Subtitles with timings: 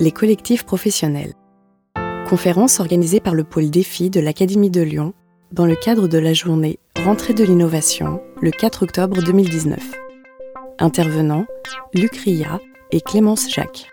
[0.00, 1.34] Les collectifs professionnels.
[2.28, 5.14] Conférence organisée par le pôle défi de l'Académie de Lyon
[5.52, 9.78] dans le cadre de la journée Rentrée de l'innovation le 4 octobre 2019.
[10.80, 11.46] Intervenants
[11.92, 12.58] Luc Ria
[12.90, 13.88] et Clémence Jacques.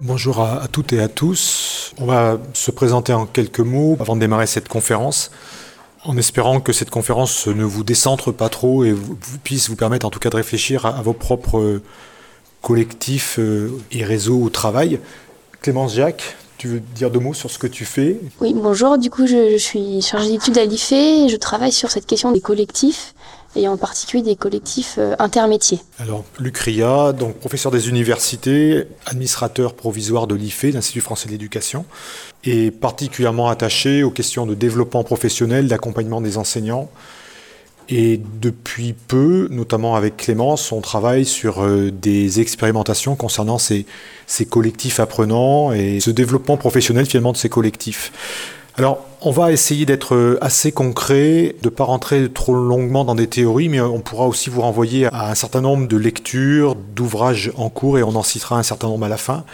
[0.00, 1.92] Bonjour à, toutes et à tous.
[1.98, 5.30] On va se présenter en quelques mots avant de démarrer cette conférence
[6.02, 8.94] en espérant que cette conférence ne vous décentre pas trop et
[9.44, 11.82] puisse vous permettre en tout cas de réfléchir à vos propres
[12.66, 14.98] collectif euh, et réseau au travail.
[15.62, 18.18] Clémence Jacques, tu veux dire deux mots sur ce que tu fais?
[18.40, 18.98] Oui, bonjour.
[18.98, 22.32] Du coup, je, je suis chargée d'études à l'IFE et je travaille sur cette question
[22.32, 23.14] des collectifs
[23.54, 25.78] et en particulier des collectifs euh, intermétiers.
[26.00, 31.84] Alors, Luc Ria, donc professeur des universités, administrateur provisoire de l'IFE, l'Institut français de l'éducation,
[32.42, 36.90] et particulièrement attaché aux questions de développement professionnel, d'accompagnement des enseignants,
[37.88, 43.86] et depuis peu, notamment avec Clémence, on travaille sur euh, des expérimentations concernant ces,
[44.50, 48.12] collectifs apprenants et ce développement professionnel finalement de ces collectifs.
[48.76, 53.14] Alors, on va essayer d'être euh, assez concret, de ne pas rentrer trop longuement dans
[53.14, 57.52] des théories, mais on pourra aussi vous renvoyer à un certain nombre de lectures, d'ouvrages
[57.56, 59.44] en cours, et on en citera un certain nombre à la fin.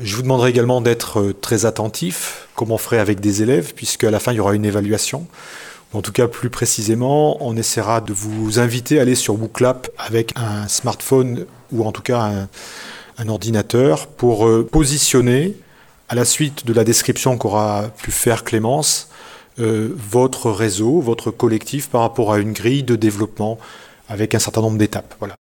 [0.00, 4.04] Je vous demanderai également d'être euh, très attentif, comme on ferait avec des élèves, puisque
[4.04, 5.26] à la fin, il y aura une évaluation.
[5.94, 10.32] En tout cas, plus précisément, on essaiera de vous inviter à aller sur Booklap avec
[10.34, 12.48] un smartphone ou en tout cas
[13.18, 15.54] un, ordinateur pour euh, positionner,
[16.08, 19.08] à la suite de la description qu'aura pu faire Clémence,
[19.60, 23.56] euh, votre réseau, votre collectif par rapport à une grille de développement
[24.08, 25.14] avec un certain nombre d'étapes.
[25.20, 25.36] Voilà.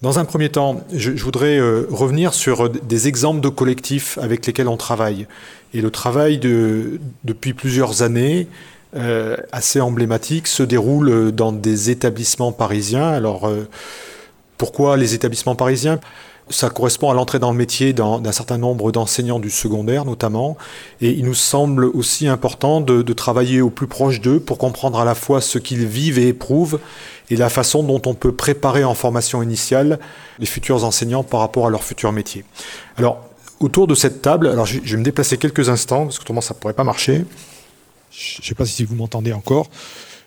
[0.00, 4.46] Dans un premier temps, je, je voudrais euh, revenir sur des exemples de collectifs avec
[4.46, 5.26] lesquels on travaille.
[5.74, 8.48] Et le travail de, depuis plusieurs années
[8.96, 13.08] euh, assez emblématique se déroule dans des établissements parisiens.
[13.08, 13.68] Alors, euh,
[14.56, 15.98] pourquoi les établissements parisiens?
[16.50, 20.58] Ça correspond à l'entrée dans le métier d'un certain nombre d'enseignants du secondaire notamment.
[21.00, 25.06] Et il nous semble aussi important de, travailler au plus proche d'eux pour comprendre à
[25.06, 26.78] la fois ce qu'ils vivent et éprouvent
[27.30, 29.98] et la façon dont on peut préparer en formation initiale
[30.38, 32.44] les futurs enseignants par rapport à leur futur métier.
[32.98, 33.24] Alors,
[33.58, 36.42] autour de cette table, alors je, je vais me déplacer quelques instants parce que autrement
[36.42, 37.24] ça ne pourrait pas marcher
[38.16, 39.70] je ne sais pas si vous m'entendez encore,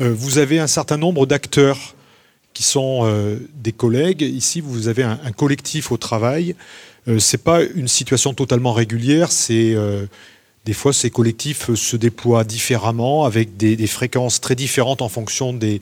[0.00, 1.94] euh, vous avez un certain nombre d'acteurs
[2.54, 4.22] qui sont euh, des collègues.
[4.22, 6.56] Ici, vous avez un, collectif au travail.
[7.06, 9.30] Euh, c'est pas une situation totalement régulière.
[9.30, 9.76] C'est
[10.64, 15.52] des fois ces collectifs se déploient différemment, avec des, des fréquences très différentes en fonction
[15.52, 15.80] des,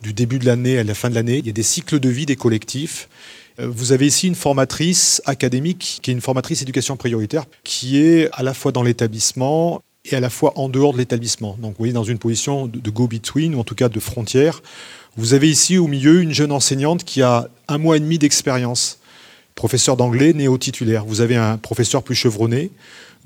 [0.00, 1.38] du début de l'année à la fin de l'année.
[1.38, 3.08] Il y a des cycles de vie des collectifs.
[3.58, 8.42] Vous avez ici une formatrice académique qui est une formatrice éducation prioritaire, qui est à
[8.42, 11.56] la fois dans l'établissement et à la fois en dehors de l'établissement.
[11.60, 14.62] Donc vous voyez dans une position de, go-between, ou en tout cas de frontière.
[15.16, 18.98] Vous avez ici au milieu une jeune enseignante qui a un mois et demi d'expérience,
[19.54, 21.04] professeur d'anglais néo-titulaire.
[21.04, 22.70] Vous avez un professeur plus chevronné.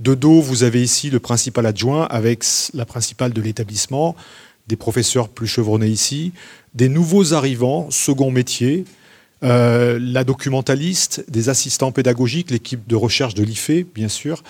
[0.00, 2.44] De dos, vous avez ici le principal adjoint avec
[2.74, 4.14] la principale de l'établissement,
[4.66, 6.32] des professeurs plus chevronnés ici,
[6.74, 8.84] des nouveaux arrivants, second métier,
[9.44, 14.42] euh, la documentaliste, des assistants pédagogiques, l'équipe de recherche de l'IFE, bien sûr,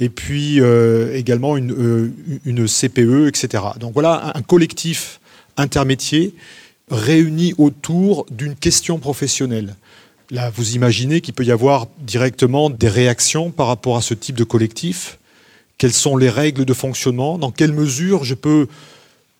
[0.00, 2.12] et puis euh, également une, euh,
[2.44, 3.62] une, CPE, etc.
[3.78, 5.20] Donc voilà un collectif
[5.56, 6.30] intermédiaire
[6.90, 9.76] réuni autour d'une question professionnelle.
[10.32, 14.34] Là, vous imaginez qu'il peut y avoir directement des réactions par rapport à ce type
[14.34, 15.18] de collectif.
[15.78, 17.38] Quelles sont les règles de fonctionnement?
[17.38, 18.66] Dans quelle mesure je peux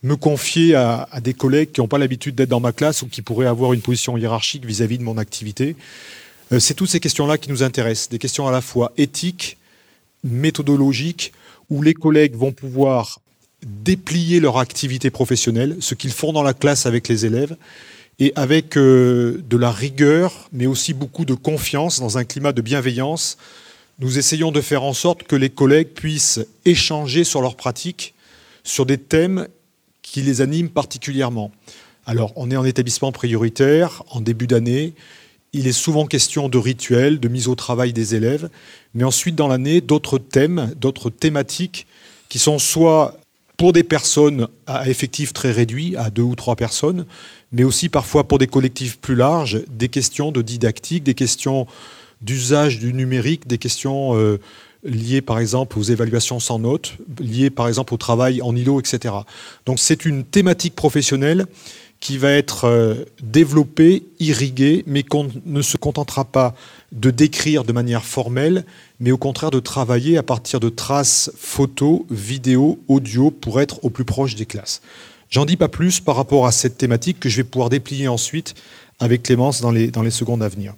[0.02, 3.22] me confier à, des collègues qui n'ont pas l'habitude d'être dans ma classe ou qui
[3.22, 5.76] pourraient avoir une position hiérarchique vis-à-vis -vis de mon activité.
[6.52, 9.58] Euh, C'est toutes ces questions-là qui nous intéressent, des questions à la fois éthiques,
[10.24, 11.32] méthodologiques,
[11.70, 13.20] où les collègues vont pouvoir
[13.64, 17.56] déplier leur activité professionnelle, ce qu'ils font dans la classe avec les élèves,
[18.18, 22.60] et avec euh, de la rigueur, mais aussi beaucoup de confiance dans un climat de
[22.60, 23.38] bienveillance,
[23.98, 28.14] nous essayons de faire en sorte que les collègues puissent échanger sur leurs pratiques,
[28.64, 29.48] sur des thèmes
[30.12, 31.50] qui les anime particulièrement.
[32.04, 34.92] Alors, on est en établissement prioritaire, en début d'année.
[35.54, 38.50] Il est souvent question de rituels, de mise au travail des élèves,
[38.92, 41.86] mais ensuite dans l'année, d'autres thèmes, d'autres thématiques
[42.28, 43.16] qui sont soit
[43.56, 47.06] pour des personnes à effectif très réduit, à deux ou trois personnes,
[47.50, 51.66] mais aussi parfois pour des collectifs plus larges, des questions de didactique, des questions
[52.20, 54.38] d'usage du numérique, des questions euh,
[54.84, 59.14] liées par exemple aux évaluations sans notes, liées par exemple au travail en îlot, etc.
[59.66, 61.46] Donc c'est une thématique professionnelle
[62.00, 66.52] qui va être euh, développée, irriguée, mais qu'on ne se contentera pas
[66.90, 68.64] de décrire de manière formelle,
[68.98, 73.90] mais au contraire de travailler à partir de traces photos, vidéos, audio pour être au
[73.90, 74.82] plus proche des classes.
[75.30, 78.54] J'en dis pas plus par rapport à cette thématique que je vais pouvoir déplier ensuite
[78.98, 80.74] avec Clémence dans les, dans les secondes à venir.